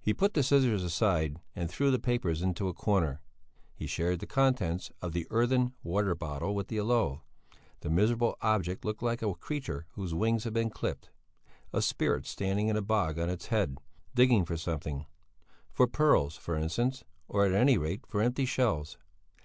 He 0.00 0.12
put 0.12 0.34
the 0.34 0.42
scissors 0.42 0.82
aside 0.82 1.40
and 1.54 1.70
threw 1.70 1.92
the 1.92 2.00
papers 2.00 2.42
into 2.42 2.66
a 2.66 2.74
corner; 2.74 3.20
he 3.72 3.86
shared 3.86 4.18
the 4.18 4.26
contents 4.26 4.90
of 5.00 5.12
the 5.12 5.28
earthen 5.30 5.74
water 5.84 6.16
bottle 6.16 6.56
with 6.56 6.66
the 6.66 6.78
aloe; 6.78 7.22
the 7.78 7.88
miserable 7.88 8.36
object 8.40 8.84
looked 8.84 9.00
like 9.00 9.22
a 9.22 9.32
creature 9.32 9.86
whose 9.92 10.12
wings 10.12 10.42
had 10.42 10.54
been 10.54 10.70
clipped; 10.70 11.12
a 11.72 11.80
spirit 11.80 12.26
standing 12.26 12.66
in 12.66 12.76
a 12.76 12.82
bog 12.82 13.16
on 13.16 13.30
its 13.30 13.46
head, 13.46 13.78
digging 14.12 14.44
for 14.44 14.56
something; 14.56 15.06
for 15.70 15.86
pearls, 15.86 16.34
for 16.36 16.56
instance, 16.56 17.04
or 17.28 17.46
at 17.46 17.52
any 17.54 17.78
rate, 17.78 18.04
for 18.08 18.20
empty 18.22 18.46
shells. 18.46 18.98